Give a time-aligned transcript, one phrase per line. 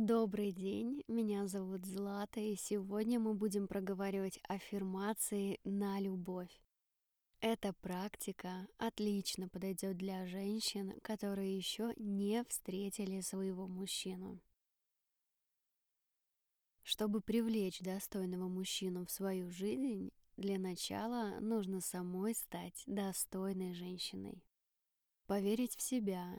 [0.00, 6.62] Добрый день, меня зовут Злата, и сегодня мы будем проговаривать аффирмации на любовь.
[7.40, 14.40] Эта практика отлично подойдет для женщин, которые еще не встретили своего мужчину.
[16.84, 24.44] Чтобы привлечь достойного мужчину в свою жизнь, для начала нужно самой стать достойной женщиной.
[25.26, 26.38] Поверить в себя,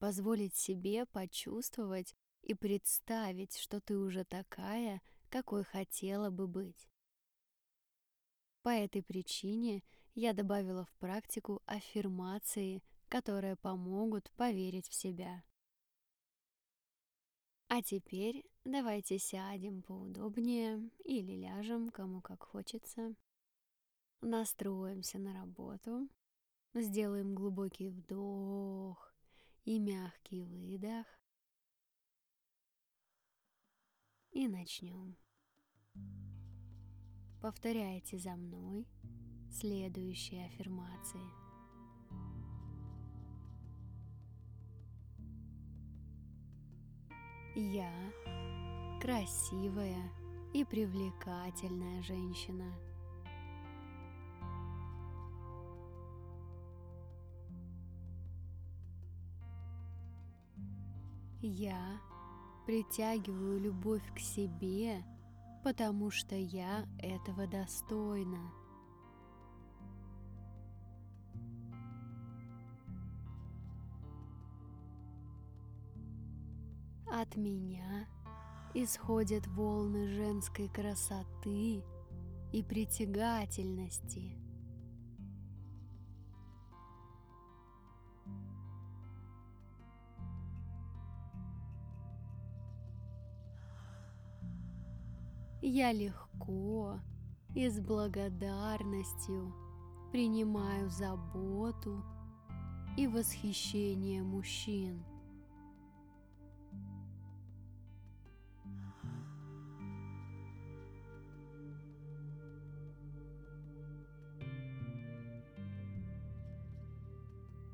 [0.00, 2.16] позволить себе почувствовать
[2.48, 6.88] и представить, что ты уже такая, какой хотела бы быть.
[8.62, 9.82] По этой причине
[10.14, 15.44] я добавила в практику аффирмации, которые помогут поверить в себя.
[17.68, 23.14] А теперь давайте сядем поудобнее или ляжем, кому как хочется.
[24.22, 26.08] Настроимся на работу,
[26.72, 29.14] сделаем глубокий вдох
[29.66, 31.17] и мягкий выдох.
[34.38, 35.16] И начнем.
[37.42, 38.86] Повторяйте за мной
[39.50, 41.20] следующие аффирмации.
[47.56, 47.92] Я
[49.00, 50.08] красивая
[50.54, 52.72] и привлекательная женщина.
[61.42, 62.00] Я
[62.68, 65.02] притягиваю любовь к себе,
[65.64, 68.52] потому что я этого достойна.
[77.06, 78.06] От меня
[78.74, 81.82] исходят волны женской красоты
[82.52, 84.47] и притягательности.
[95.70, 96.98] Я легко
[97.54, 99.52] и с благодарностью
[100.10, 102.02] принимаю заботу
[102.96, 105.04] и восхищение мужчин.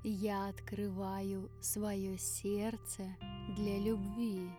[0.02, 3.04] Я открываю свое сердце
[3.54, 4.50] для любви.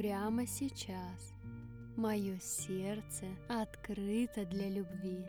[0.00, 1.34] Прямо сейчас
[1.94, 5.26] мое сердце открыто для любви.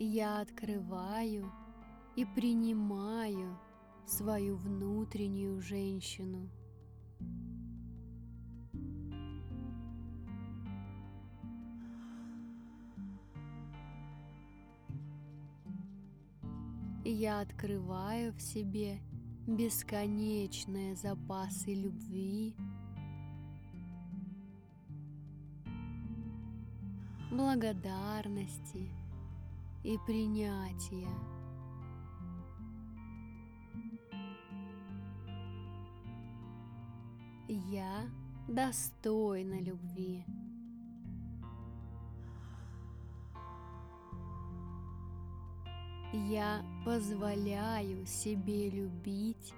[0.00, 1.52] Я открываю
[2.16, 3.56] и принимаю
[4.06, 6.50] свою внутреннюю женщину.
[17.04, 19.00] Я открываю в себе
[19.46, 22.54] бесконечные запасы любви,
[27.30, 28.90] благодарности
[29.84, 31.08] и принятия.
[37.48, 38.10] Я
[38.48, 40.24] достойна любви.
[46.12, 49.54] Я позволяю себе любить.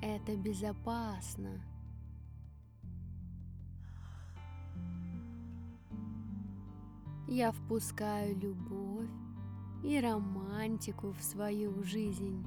[0.00, 1.60] Это безопасно.
[7.26, 9.10] Я впускаю любовь
[9.84, 12.42] и романтику в свою жизнь.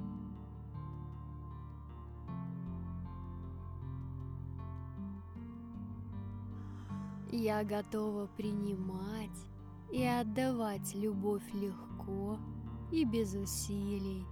[7.32, 9.51] Я готова принимать
[9.92, 12.38] и отдавать любовь легко
[12.92, 14.26] и без усилий.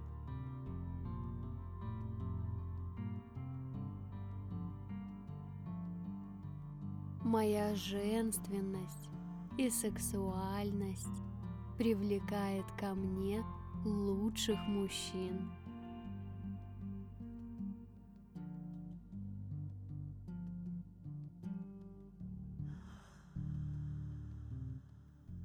[7.22, 9.08] Моя женственность
[9.56, 11.06] и сексуальность
[11.76, 13.44] привлекает ко мне
[13.84, 15.50] лучших мужчин.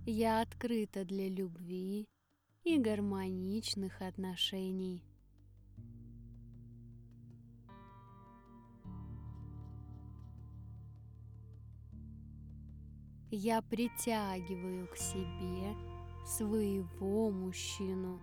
[0.07, 2.07] Я открыта для любви
[2.63, 5.04] и гармоничных отношений.
[13.31, 15.75] Я притягиваю к себе
[16.28, 18.19] своего мужчину.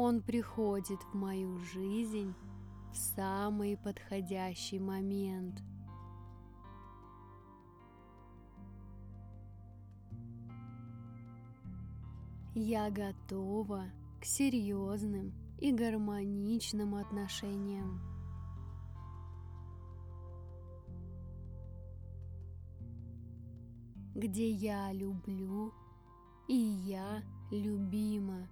[0.00, 2.32] Он приходит в мою жизнь
[2.92, 5.60] в самый подходящий момент.
[12.54, 13.86] Я готова
[14.20, 18.00] к серьезным и гармоничным отношениям.
[24.14, 25.72] где я люблю
[26.48, 27.22] и я
[27.52, 28.48] любима.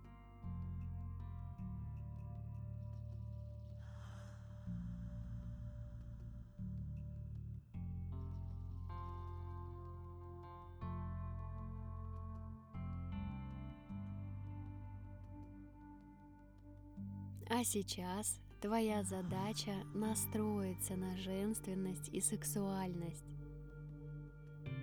[17.48, 23.24] А сейчас твоя задача настроиться на женственность и сексуальность.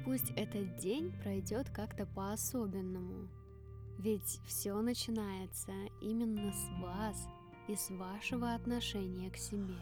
[0.05, 3.27] Пусть этот день пройдет как-то по-особенному,
[3.99, 7.27] ведь все начинается именно с вас
[7.67, 9.75] и с вашего отношения к себе.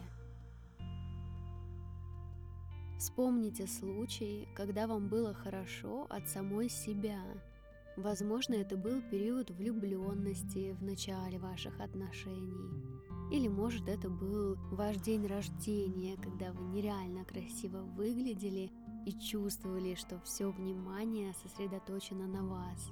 [2.98, 7.22] Вспомните случай, когда вам было хорошо от самой себя–
[7.96, 12.82] Возможно, это был период влюбленности в начале ваших отношений.
[13.30, 18.70] Или, может, это был ваш день рождения, когда вы нереально красиво выглядели
[19.06, 22.90] и чувствовали, что все внимание сосредоточено на вас.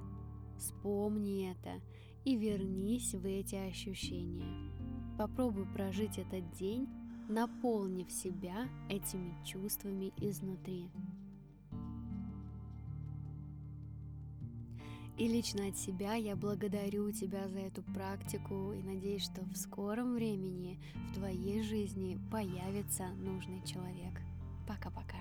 [0.58, 1.81] Вспомни это
[2.25, 4.70] и вернись в эти ощущения.
[5.17, 6.88] Попробуй прожить этот день,
[7.29, 10.91] наполнив себя этими чувствами изнутри.
[15.20, 20.14] И лично от себя я благодарю тебя за эту практику и надеюсь, что в скором
[20.14, 20.78] времени
[21.11, 24.19] в твоей жизни появится нужный человек.
[24.67, 25.19] Пока-пока.